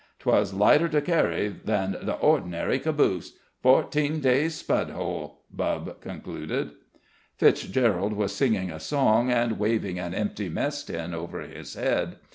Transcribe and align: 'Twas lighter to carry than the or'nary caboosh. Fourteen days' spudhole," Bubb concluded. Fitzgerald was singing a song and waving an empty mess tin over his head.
'Twas 0.17 0.51
lighter 0.51 0.89
to 0.89 0.99
carry 0.99 1.47
than 1.63 1.91
the 1.91 2.13
or'nary 2.15 2.79
caboosh. 2.79 3.33
Fourteen 3.61 4.19
days' 4.19 4.55
spudhole," 4.59 5.41
Bubb 5.53 6.01
concluded. 6.01 6.71
Fitzgerald 7.37 8.13
was 8.13 8.33
singing 8.35 8.71
a 8.71 8.79
song 8.79 9.29
and 9.29 9.59
waving 9.59 9.99
an 9.99 10.15
empty 10.15 10.49
mess 10.49 10.83
tin 10.83 11.13
over 11.13 11.41
his 11.41 11.75
head. 11.75 12.15